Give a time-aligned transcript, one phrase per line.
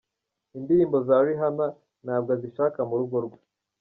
[0.57, 1.67] Indirimbo za Rihanna
[2.05, 3.37] ntabwo azishaka mu rugo rwe.